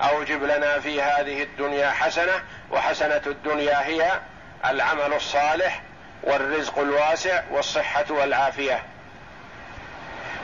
أوجب 0.00 0.42
لنا 0.42 0.80
في 0.80 1.02
هذه 1.02 1.42
الدنيا 1.42 1.90
حسنة 1.90 2.42
وحسنة 2.70 3.22
الدنيا 3.26 3.86
هي 3.86 4.20
العمل 4.64 5.14
الصالح 5.14 5.82
والرزق 6.22 6.78
الواسع 6.78 7.42
والصحة 7.50 8.04
والعافية. 8.10 8.93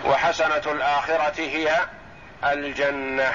وحسنة 0.04 0.72
الآخرة 0.72 1.40
هي 1.40 1.76
الجنة. 2.44 3.32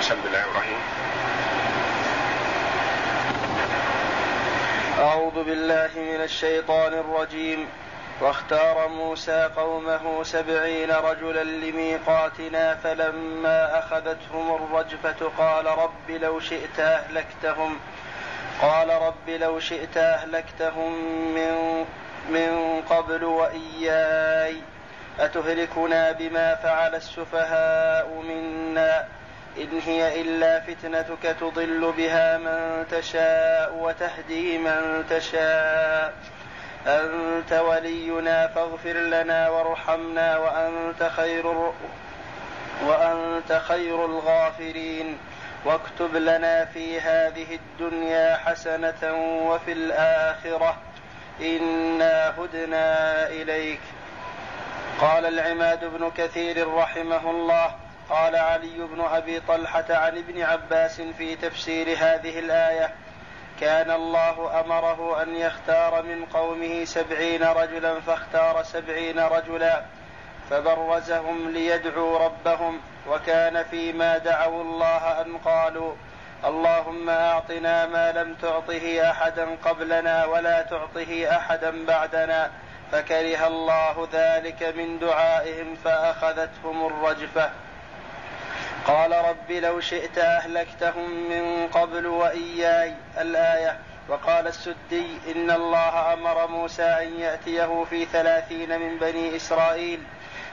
بسم 0.00 0.16
الله 0.26 0.44
إبراهيم 0.44 0.78
أعوذ 4.98 5.44
بالله 5.44 5.90
من 5.96 6.20
الشيطان 6.24 6.92
الرجيم. 6.92 7.68
واختار 8.20 8.88
موسى 8.88 9.50
قومه 9.56 10.22
سبعين 10.22 10.90
رجلا 10.90 11.44
لميقاتنا 11.44 12.74
فلما 12.74 13.78
أخذتهم 13.78 14.54
الرجفة 14.54 15.30
قال 15.38 15.66
رب 15.66 16.10
لو 16.10 16.40
شئت 16.40 16.80
أهلكتهم. 16.80 17.78
قال 18.62 18.88
رب 18.88 19.28
لو 19.28 19.60
شئت 19.60 19.96
أهلكتهم 19.96 20.92
من 21.34 21.84
من 22.30 22.82
قبل 22.90 23.24
وإياي 23.24 24.56
أتهلكنا 25.20 26.12
بما 26.12 26.54
فعل 26.54 26.94
السفهاء 26.94 28.22
منا؟ 28.28 29.04
إن 29.58 29.80
هي 29.86 30.20
إلا 30.20 30.60
فتنتك 30.60 31.36
تضل 31.40 31.92
بها 31.96 32.38
من 32.38 32.86
تشاء 32.90 33.74
وتهدي 33.74 34.58
من 34.58 35.04
تشاء. 35.10 36.14
أنت 36.86 37.52
ولينا 37.52 38.46
فاغفر 38.46 38.92
لنا 38.92 39.48
وارحمنا 39.48 40.38
وأنت 40.38 41.10
خير 41.16 41.72
وأنت 42.86 43.60
خير 43.68 44.04
الغافرين. 44.04 45.18
واكتب 45.64 46.16
لنا 46.16 46.64
في 46.64 47.00
هذه 47.00 47.46
الدنيا 47.54 48.36
حسنة 48.36 49.14
وفي 49.48 49.72
الآخرة. 49.72 50.76
إنا 51.40 52.34
هدنا 52.38 53.26
إليك. 53.28 53.80
قال 55.00 55.26
العماد 55.26 55.84
بن 55.84 56.10
كثير 56.10 56.74
رحمه 56.74 57.30
الله. 57.30 57.74
قال 58.10 58.36
علي 58.36 58.76
بن 58.78 59.00
أبي 59.00 59.40
طلحة 59.40 59.84
عن 59.90 60.18
ابن 60.18 60.42
عباس 60.42 61.00
في 61.00 61.36
تفسير 61.36 61.88
هذه 61.88 62.38
الآية. 62.38 62.94
كان 63.60 63.90
الله 63.90 64.60
أمره 64.60 65.22
أن 65.22 65.36
يختار 65.36 66.02
من 66.02 66.24
قومه 66.24 66.84
سبعين 66.84 67.42
رجلا 67.42 68.00
فاختار 68.00 68.62
سبعين 68.62 69.18
رجلا 69.18 69.82
فبرزهم 70.50 71.50
ليدعوا 71.50 72.18
ربهم. 72.18 72.80
وكان 73.08 73.64
فيما 73.64 74.18
دعوا 74.18 74.62
الله 74.62 75.20
أن 75.20 75.38
قالوا 75.38 75.94
اللهم 76.44 77.08
أعطنا 77.08 77.86
ما 77.86 78.12
لم 78.12 78.34
تعطه 78.34 79.10
أحدا 79.10 79.56
قبلنا 79.64 80.24
ولا 80.24 80.62
تعطه 80.62 81.36
أحدا 81.36 81.86
بعدنا 81.86 82.50
فكره 82.92 83.46
الله 83.46 84.08
ذلك 84.12 84.62
من 84.76 84.98
دعائهم 84.98 85.76
فأخذتهم 85.84 86.86
الرجفة. 86.86 87.50
قال 88.86 89.12
رب 89.12 89.50
لو 89.50 89.80
شئت 89.80 90.18
أهلكتهم 90.18 91.10
من 91.30 91.68
قبل 91.68 92.06
وإياي 92.06 92.94
الآية. 93.20 93.78
وقال 94.08 94.46
السدي 94.46 95.18
إن 95.36 95.50
الله 95.50 96.12
أمر 96.12 96.46
موسى 96.46 96.82
أن 96.82 97.20
يأتيه 97.20 97.84
في 97.90 98.04
ثلاثين 98.04 98.80
من 98.80 98.98
بني 98.98 99.36
إسرائيل 99.36 100.00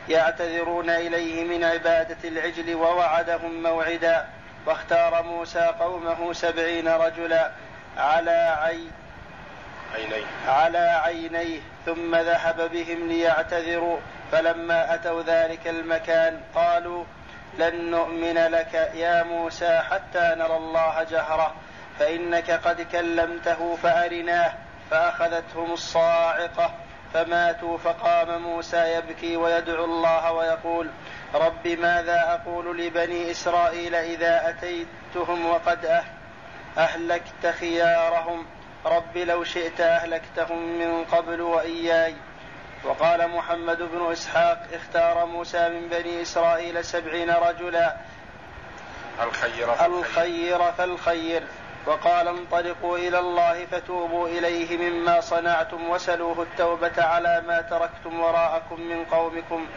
يعتذرون 0.09 0.89
إليه 0.89 1.43
من 1.43 1.63
عبادة 1.63 2.17
العجل 2.29 2.75
ووعدهم 2.75 3.63
موعدا 3.63 4.25
واختار 4.65 5.23
موسى 5.23 5.71
قومه 5.79 6.33
سبعين 6.33 6.87
رجلا 6.87 7.51
على 7.97 8.57
عين 8.61 8.91
عينيه. 9.95 10.25
على 10.47 11.01
عينيه 11.05 11.59
ثم 11.85 12.15
ذهب 12.15 12.71
بهم 12.71 13.07
ليعتذروا. 13.07 13.97
فلما 14.31 14.93
أتوا 14.93 15.21
ذلك 15.21 15.67
المكان 15.67 16.41
قالوا 16.55 17.03
لن 17.59 17.91
نؤمن 17.91 18.37
لك 18.37 18.73
يا 18.95 19.23
موسى 19.23 19.81
حتى 19.91 20.35
نرى 20.37 20.57
الله 20.57 21.03
جهرة 21.03 21.53
فإنك 21.99 22.51
قد 22.51 22.81
كلمته 22.81 23.77
فأرناه 23.83 24.53
فأخذتهم 24.91 25.73
الصاعقة. 25.73 26.73
فماتوا 27.13 27.77
فقام 27.77 28.41
موسى 28.41 28.93
يبكي 28.95 29.37
ويدعو 29.37 29.85
الله 29.85 30.31
ويقول 30.31 30.89
رب 31.33 31.67
ماذا 31.67 32.23
أقول 32.27 32.77
لبني 32.77 33.31
إسرائيل 33.31 33.95
إذا 33.95 34.49
أتيتهم 34.49 35.45
وقد 35.45 35.85
أه-، 35.85 36.79
أهلكت 36.79 37.55
خيارهم 37.59 38.45
رب 38.85 39.17
لو 39.17 39.43
شئت 39.43 39.81
أهلكتهم 39.81 40.79
من 40.79 41.05
قبل 41.05 41.41
وإياي. 41.41 42.15
وقال 42.83 43.27
محمد 43.27 43.77
بن 43.77 44.11
إسحاق 44.11 44.67
اختار 44.73 45.25
موسى 45.25 45.69
من 45.69 45.87
بني 45.87 46.21
إسرائيل 46.21 46.85
سبعين 46.85 47.31
رجلا. 47.31 47.95
الخير 49.23 49.67
فالخير, 49.67 50.55
الخير. 50.55 50.71
فالخير 50.71 51.43
وقال 51.85 52.27
انطلقوا 52.27 52.97
إلى 52.97 53.19
الله 53.19 53.65
فتوبوا 53.65 54.27
إليه 54.27 54.77
مما 54.77 55.21
صنعتم 55.21 55.89
وسلوه 55.89 56.41
التوبة 56.41 57.03
على 57.03 57.43
ما 57.47 57.61
تركتم 57.61 58.19
وراءكم 58.19 58.81
من 58.81 59.05
قومكم. 59.05 59.67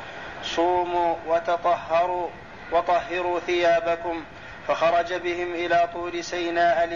صوموا 0.42 1.16
وتطهروا 1.26 2.28
وطهروا 2.72 3.40
ثيابكم. 3.40 4.24
فخرج 4.68 5.14
بهم 5.14 5.54
إلى 5.54 5.88
طور 5.94 6.20
سيناء 6.20 6.86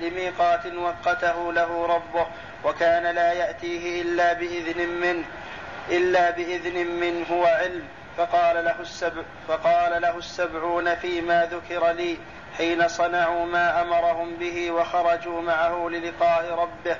لميقات 0.00 0.66
وقته 0.66 1.52
له 1.52 1.86
ربه. 1.86 2.26
وكان 2.64 3.14
لا 3.14 3.32
يأتيه 3.32 4.02
إلا 4.02 4.32
بإذن 4.32 4.88
منه 4.88 5.24
إلا 5.90 6.30
بإذن 6.30 6.86
منه 6.86 7.32
وعلم 7.32 7.97
فقال 8.18 8.64
له 8.64 8.80
السبع 8.80 9.22
فقال 9.48 10.02
له 10.02 10.18
السبعون 10.18 10.94
فيما 10.94 11.48
ذكر 11.52 11.90
لي 11.90 12.18
حين 12.56 12.88
صنعوا 12.88 13.46
ما 13.46 13.82
أمرهم 13.82 14.36
به 14.36 14.70
وخرجوا 14.70 15.42
معه 15.42 15.88
للقاء 15.88 16.54
ربه. 16.54 16.96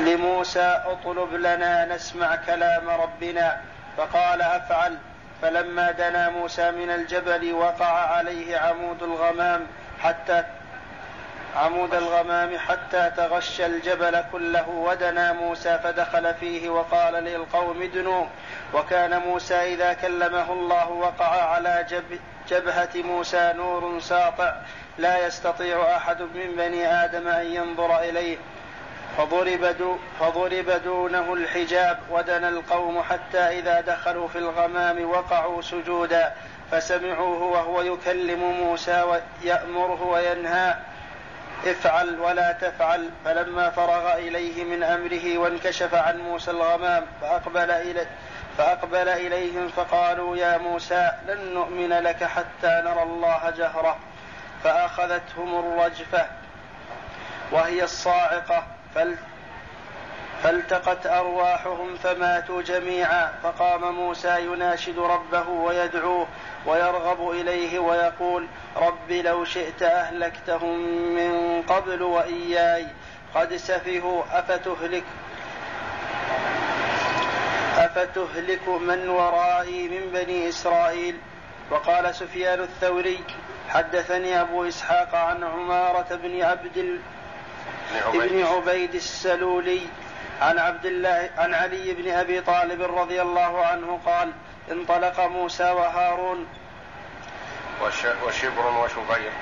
لموسى 0.00 0.82
اطلب 0.86 1.34
لنا 1.34 1.94
نسمع 1.94 2.36
كلام 2.36 2.90
ربنا. 2.90 3.60
فقال 3.96 4.42
أفعل. 4.42 4.98
فلما 5.42 5.90
دنا 5.90 6.30
موسى 6.30 6.70
من 6.70 6.90
الجبل 6.90 7.52
وقع 7.52 7.86
عليه 7.86 8.58
عمود 8.58 9.02
الغمام 9.02 9.66
حتى 10.00 10.44
عمود 11.56 11.94
الغمام 11.94 12.58
حتى 12.58 13.10
تغشى 13.16 13.66
الجبل 13.66 14.24
كله 14.32 14.68
ودنا 14.68 15.32
موسى 15.32 15.78
فدخل 15.84 16.34
فيه 16.34 16.68
وقال 16.68 17.14
للقوم 17.14 17.82
ادنوا. 17.82 18.26
وكان 18.74 19.18
موسى 19.18 19.54
إذا 19.54 19.92
كلمه 19.92 20.52
الله 20.52 20.88
وقع 20.88 21.26
على 21.26 21.86
جب 21.90 22.18
جبهة 22.48 22.88
موسى 22.94 23.52
نور 23.56 24.00
ساطع. 24.00 24.54
لا 24.98 25.26
يستطيع 25.26 25.96
أحد 25.96 26.22
من 26.22 26.54
بني 26.56 27.04
آدم 27.04 27.28
أن 27.28 27.46
ينظر 27.46 28.00
إليه. 28.00 28.36
فضرب, 29.18 29.64
دو 29.78 29.96
فضرب 30.20 30.70
دونه 30.84 31.32
الحجاب 31.34 31.98
ودنا 32.10 32.48
القوم 32.48 33.02
حتى 33.02 33.38
إذا 33.38 33.80
دخلوا 33.80 34.28
في 34.28 34.38
الغمام 34.38 35.10
وقعوا 35.10 35.62
سجودا. 35.62 36.32
فسمعوه 36.70 37.42
وهو 37.42 37.82
يكلم 37.82 38.40
موسى 38.40 39.02
ويأمره 39.02 40.02
وينهى. 40.02 40.74
افعل 41.70 42.20
ولا 42.20 42.52
تفعل. 42.52 43.10
فلما 43.24 43.70
فرغ 43.70 44.14
إليه 44.14 44.64
من 44.64 44.82
أمره 44.82 45.38
وانكشف 45.38 45.94
عن 45.94 46.18
موسى 46.18 46.50
الغمام 46.50 47.06
فأقبل 47.20 47.70
إليه 47.70 48.06
فأقبل 48.58 49.08
إليهم 49.08 49.68
فقالوا 49.68 50.36
يا 50.36 50.58
موسى 50.58 51.10
لن 51.28 51.54
نؤمن 51.54 51.88
لك 51.88 52.24
حتى 52.24 52.82
نرى 52.84 53.02
الله 53.02 53.50
جهرة. 53.58 53.98
فأخذتهم 54.64 55.58
الرجفة 55.58 56.26
وهي 57.52 57.84
الصاعقة 57.84 58.66
فالتقت 60.42 61.06
أرواحهم 61.06 61.96
فماتوا 61.96 62.62
جميعا 62.62 63.32
فقام 63.42 63.94
موسى 63.94 64.40
يناشد 64.44 64.98
ربه 64.98 65.48
ويدعوه 65.48 66.26
ويرغب 66.66 67.30
إليه 67.30 67.78
ويقول 67.78 68.46
رب 68.76 69.10
لو 69.10 69.44
شئت 69.44 69.82
أهلكتهم 69.82 70.78
من 71.14 71.62
قبل 71.62 72.02
وإياي 72.02 72.86
قد 73.34 73.56
سفهوا 73.56 74.22
أفتهلك 74.32 75.04
أفتهلك 77.76 78.68
من 78.68 79.08
ورائي 79.08 79.88
من 79.88 80.10
بني 80.12 80.48
إسرائيل؟ 80.48 81.16
وقال 81.70 82.14
سفيان 82.14 82.60
الثوري 82.60 83.18
حدثني 83.68 84.40
أبو 84.40 84.68
إسحاق 84.68 85.14
عن 85.14 85.44
عمارة 85.44 86.14
بن 86.22 86.42
عبد 86.42 87.00
بن 88.12 88.44
عبيد 88.44 88.94
السلولي 88.94 89.80
عن 90.40 90.58
عبد 90.58 90.86
الله 90.86 91.30
عن 91.38 91.54
علي 91.54 91.94
بن 91.94 92.10
أبي 92.10 92.40
طالب 92.40 92.82
رضي 92.82 93.22
الله 93.22 93.66
عنه 93.66 94.00
قال 94.06 94.32
انطلق 94.70 95.20
موسى 95.20 95.70
وهارون. 95.70 96.46
وشبر 98.26 98.66
وشبير. 98.84 99.32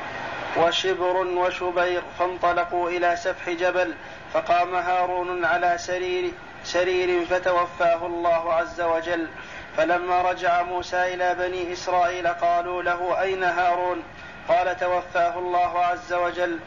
وشبر 0.56 1.16
وشبير 1.16 2.02
فانطلقوا 2.18 2.90
إلى 2.90 3.16
سفح 3.16 3.50
جبل 3.50 3.94
فقام 4.32 4.74
هارون 4.74 5.44
على 5.44 5.78
سرير 5.78 6.30
سرير 6.64 7.26
فتوفاه 7.26 8.06
الله 8.06 8.54
عز 8.54 8.80
وجل. 8.80 9.28
فلما 9.76 10.22
رجع 10.22 10.62
موسى 10.62 11.14
إلى 11.14 11.34
بني 11.34 11.72
إسرائيل 11.72 12.28
قالوا 12.28 12.82
له 12.82 13.20
أين 13.20 13.44
هارون؟ 13.44 14.02
قال 14.48 14.76
توفاه 14.76 15.38
الله 15.38 15.78
عز 15.78 16.12
وجل. 16.12 16.58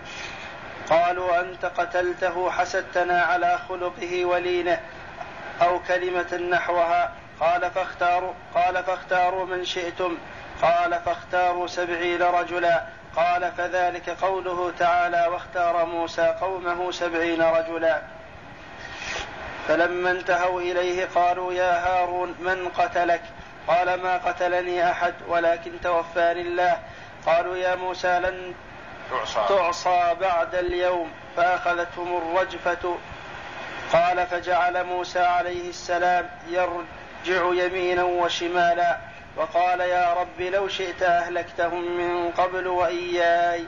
قالوا 0.89 1.41
أنت 1.41 1.65
قتلته 1.65 2.51
حسدتنا 2.51 3.21
على 3.21 3.59
خلقه 3.69 4.25
ولينه 4.25 4.79
أو 5.61 5.79
كلمة 5.79 6.37
نحوها. 6.51 7.13
قال 7.39 7.71
فاختاروا 7.71 8.33
قال 8.55 8.83
فاختاروا 8.83 9.45
من 9.45 9.65
شئتم. 9.65 10.17
قال 10.61 10.99
فاختاروا 11.05 11.67
سبعين 11.67 12.21
رجلا. 12.21 12.83
قال 13.15 13.51
فذلك 13.57 14.09
قوله 14.09 14.73
تعالى 14.79 15.27
واختار 15.31 15.85
موسى 15.85 16.35
قومه 16.41 16.91
سبعين 16.91 17.41
رجلا. 17.41 18.01
فلما 19.67 20.11
انتهوا 20.11 20.61
إليه 20.61 21.05
قالوا 21.15 21.53
يا 21.53 21.87
هارون 21.87 22.35
من 22.39 22.69
قتلك؟ 22.77 23.21
قال 23.67 24.01
ما 24.01 24.17
قتلني 24.17 24.91
أحد 24.91 25.13
ولكن 25.27 25.71
توفاني 25.83 26.41
الله. 26.41 26.79
قالوا 27.25 27.57
يا 27.57 27.75
موسى 27.75 28.19
لن 28.19 28.53
تعصى, 29.11 29.45
تعصى 29.49 30.15
بعد 30.21 30.55
اليوم 30.55 31.11
فأخذتهم 31.37 32.17
الرجفة. 32.17 32.97
قال 33.93 34.27
فجعل 34.27 34.83
موسى 34.83 35.19
عليه 35.19 35.69
السلام 35.69 36.29
يرجع 36.49 37.65
يمينا 37.65 38.03
وشمالا. 38.03 38.97
وقال 39.35 39.79
يا 39.79 40.13
رب 40.13 40.41
لو 40.41 40.67
شئت 40.67 41.03
أهلكتهم 41.03 41.97
من 41.97 42.31
قبل 42.31 42.67
وإياي 42.67 43.65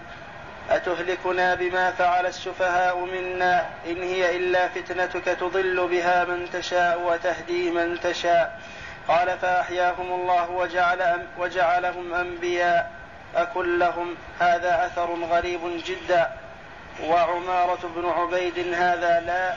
أتهلكنا 0.69 1.56
بما 1.56 1.91
فعل 1.91 2.25
السفهاء 2.25 2.97
منا؟ 2.97 3.65
إن 3.88 4.04
هي 4.04 4.36
إلا 4.36 4.67
فتنتك 4.67 5.25
تضل 5.25 5.88
بها 5.88 6.25
من 6.25 6.49
تشاء 6.54 7.02
وتهدي 7.02 7.71
من 7.71 7.99
تشاء. 7.99 8.60
قال 9.08 9.38
فأحياهم 9.38 10.13
الله 10.13 10.49
وجعل 10.49 11.28
وجعلهم 11.38 12.13
أنبياء. 12.13 12.98
أكن 13.35 13.79
لهم 13.79 14.15
هذا 14.39 14.85
أثر 14.85 15.13
غريب 15.13 15.59
جدا. 15.85 16.31
وعمارة 17.03 17.79
بن 17.95 18.09
عبيد 18.09 18.73
هذا 18.73 19.19
لا 19.19 19.55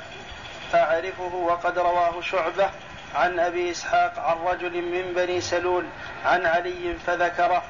أعرفه 0.74 1.34
وقد 1.34 1.78
رواه 1.78 2.20
شعبة 2.20 2.70
عن 3.14 3.38
أبي 3.38 3.70
إسحاق 3.70 4.18
عن 4.18 4.36
رجل 4.46 4.82
من 4.82 5.12
بني 5.14 5.40
سلول 5.40 5.84
عن 6.24 6.46
علي 6.46 6.94
فذكره. 7.06 7.62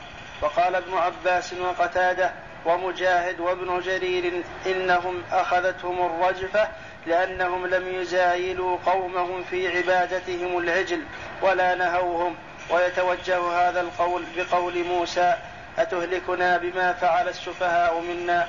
وقال 0.43 0.75
ابن 0.75 0.95
عباس 0.95 1.53
وقتادة 1.53 2.33
ومجاهد 2.65 3.41
وابن 3.41 3.81
جرير 3.81 4.43
إنهم 4.67 5.23
أخذتهم 5.33 6.07
الرجفة 6.07 6.69
لأنهم 7.07 7.67
لم 7.67 7.89
يزايلوا 7.89 8.79
قومهم 8.87 9.45
في 9.51 9.79
عبادتهم 9.79 10.59
العجل 10.59 11.05
ولا 11.43 11.75
نهوهم. 11.75 12.37
ويتوجه 12.71 13.69
هذا 13.69 13.81
القول 13.81 14.25
بقول 14.37 14.85
موسى 14.85 15.35
أتهلكنا 15.79 16.57
بما 16.57 16.93
فعل 16.93 17.29
السفهاء 17.29 18.01
منا؟ 18.01 18.49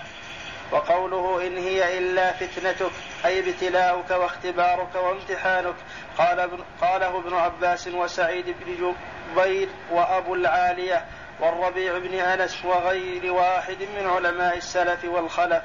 وقوله 0.72 1.48
إن 1.48 1.58
هي 1.58 1.98
إلا 1.98 2.32
فتنتك 2.32 2.92
أي 3.26 3.40
ابتلاؤك 3.40 4.12
واختبارك 4.12 4.96
وامتحانك 4.96 5.76
قال 6.18 6.40
ابن 6.40 6.64
قاله 6.82 7.18
ابن 7.18 7.34
عباس 7.34 7.88
وسعيد 7.88 8.46
بن 8.46 8.94
جبير 9.36 9.70
وأبو 9.92 10.36
العالية 10.36 11.06
والربيع 11.40 11.98
بن 11.98 12.14
أنس 12.14 12.66
وغير 12.66 13.34
واحد 13.34 13.78
من 13.98 14.08
علماء 14.08 14.58
السلف 14.58 15.06
والخلف 15.06 15.64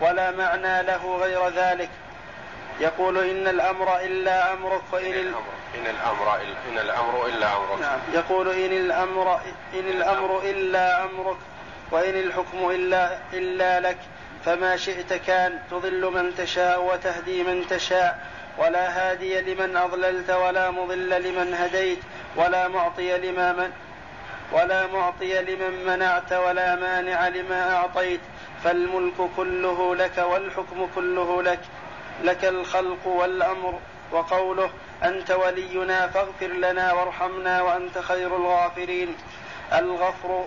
ولا 0.00 0.30
معنى 0.30 0.82
له 0.82 1.16
غير 1.16 1.48
ذلك. 1.48 1.90
يقول 2.80 3.18
إن 3.18 3.48
الأمر 3.48 4.00
إلا 4.00 4.52
أمرك 4.52 4.82
وإن 4.92 5.34
إن 5.78 5.86
الأمر 5.86 6.40
إن 6.70 6.78
الأمر 6.78 7.26
إلا 7.26 7.56
أمرك. 7.56 7.80
نعم. 7.80 7.98
يقول 8.14 8.48
إن 8.48 8.72
الأمر 8.72 9.40
إن 9.74 9.88
الأمر 9.88 10.42
إلا 10.42 11.04
أمرك 11.04 11.36
وإن 11.90 12.14
الحكم 12.14 12.70
إلا 12.70 13.18
إلا 13.32 13.80
لك. 13.80 13.98
فما 14.44 14.76
شئت 14.76 15.12
كان 15.12 15.58
تضل 15.70 16.10
من 16.10 16.34
تشاء 16.38 16.84
وتهدي 16.84 17.42
من 17.42 17.66
تشاء 17.70 18.26
ولا 18.58 19.10
هادي 19.10 19.40
لمن 19.40 19.76
أضللت 19.76 20.30
ولا 20.30 20.70
مضل 20.70 21.22
لمن 21.22 21.54
هديت 21.54 21.98
ولا 22.36 22.68
معطي 22.68 23.18
لما 23.18 23.52
من 23.52 23.70
ولا 24.52 24.86
معطي 24.86 25.42
لمن 25.42 25.84
منعت 25.86 26.32
ولا 26.32 26.76
مانع 26.76 27.28
لما 27.28 27.76
أعطيت. 27.76 28.20
فالملك 28.64 29.30
كله 29.36 29.96
لك 29.96 30.18
والحكم 30.18 30.88
كله 30.94 31.42
لك 31.42 31.60
لك 32.22 32.44
الخلق 32.44 33.06
والأمر 33.06 33.78
وقوله 34.12 34.70
أنت 35.04 35.30
ولينا 35.30 36.08
فاغفر 36.08 36.46
لنا 36.46 36.92
وارحمنا 36.92 37.62
وأنت 37.62 37.98
خير 37.98 38.36
الغافرين. 38.36 39.16
الغفر 39.72 40.46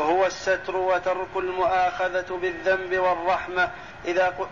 هو 0.00 0.26
الستر 0.26 0.76
وترك 0.76 1.36
المؤاخذة 1.36 2.38
بالذنب 2.42 2.98
والرحمة 2.98 3.70
إذا 4.04 4.48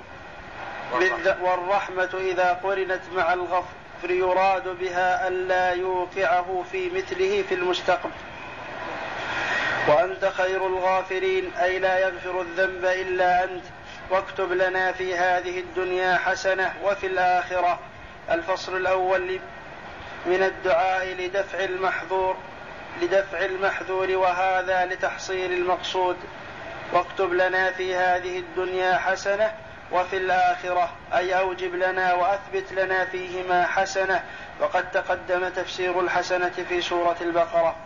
والرحمة 1.40 2.10
إذا 2.14 2.60
قرنت 2.62 3.00
مع 3.16 3.32
الغفر 3.32 4.10
يراد 4.10 4.68
بها 4.68 5.28
ألا 5.28 5.70
يوقعه 5.70 6.64
في 6.72 6.90
مثله 6.90 7.44
في 7.48 7.54
المستقبل. 7.54 8.10
وأنت 9.88 10.24
خير 10.24 10.66
الغافرين 10.66 11.52
أي 11.54 11.78
لا 11.78 11.98
يغفر 11.98 12.40
الذنب 12.40 12.84
إلا 12.84 13.44
أنت 13.44 13.64
واكتب 14.10 14.52
لنا 14.52 14.92
في 14.92 15.14
هذه 15.14 15.60
الدنيا 15.60 16.16
حسنة 16.16 16.74
وفي 16.84 17.06
الآخرة. 17.06 17.78
الفصل 18.30 18.76
الأول 18.76 19.40
من 20.26 20.42
الدعاء 20.42 21.06
لدفع 21.06 21.64
المحظور 21.64 22.36
لدفع 23.02 23.44
المحذور 23.44 24.10
وهذا 24.10 24.84
لتحصيل 24.84 25.52
المقصود. 25.52 26.16
واكتب 26.92 27.32
لنا 27.32 27.70
في 27.70 27.94
هذه 27.94 28.38
الدنيا 28.38 28.96
حسنة 28.96 29.52
وفي 29.92 30.16
الآخرة 30.16 30.92
أي 31.14 31.38
أوجب 31.38 31.74
لنا 31.74 32.14
وأثبت 32.14 32.72
لنا 32.72 33.04
فيهما 33.04 33.66
حسنة. 33.66 34.24
وقد 34.60 34.90
تقدم 34.90 35.48
تفسير 35.48 36.00
الحسنة 36.00 36.52
في 36.68 36.80
سورة 36.80 37.16
البقرة. 37.20 37.76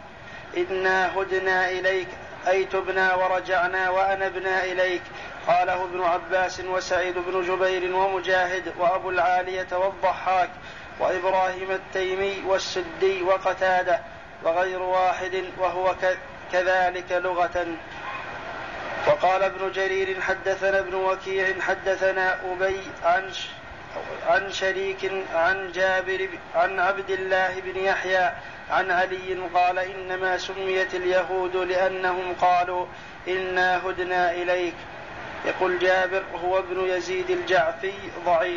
إنا 0.57 1.19
هدنا 1.19 1.71
إليك 1.71 2.09
أي 2.49 2.65
تبنا 2.65 3.15
ورجعنا 3.15 3.91
وأنبنا 3.91 4.65
إليك. 4.65 5.03
قاله 5.47 5.85
ابن 5.85 6.03
عباس 6.03 6.61
وسعيد 6.61 7.15
بن 7.19 7.43
جبير 7.43 7.95
ومجاهد 7.95 8.73
وأبو 8.79 9.11
العالية 9.11 9.67
والضحاك 9.73 10.51
وإبراهيم 11.01 11.71
التيمي 11.71 12.43
والسدي 12.47 13.23
وقتادة 13.23 14.01
وغير 14.45 14.83
واحد 14.83 15.45
وهو 15.59 15.95
كذلك 16.53 17.13
لغة. 17.13 17.67
وقال 19.07 19.43
ابن 19.43 19.73
جرير 19.73 20.21
حدثنا 20.21 20.79
ابن 20.79 20.95
وكيع 20.95 21.61
حدثنا 21.61 22.53
أبي 22.53 22.81
عن 23.05 23.31
عن 24.29 24.53
شريك 24.53 25.13
عن 25.35 25.73
جابر 25.73 26.29
عن 26.55 26.81
عبد 26.81 27.11
الله 27.11 27.61
بن 27.61 27.81
يحيى 27.81 28.33
عن 28.71 28.91
علي 28.91 29.39
قال 29.55 29.79
إنما 29.79 30.39
سميت 30.39 30.95
اليهود 30.95 31.57
لأنهم 31.57 32.35
قالوا 32.41 32.87
إنا 33.29 33.87
هدنا 33.87 34.33
إليك. 34.33 34.75
يقول 35.47 35.79
جابر 35.79 36.23
هو 36.45 36.59
ابن 36.59 36.81
يزيد 36.81 37.31
الجعفي 37.31 37.93
ضعيف. 38.27 38.51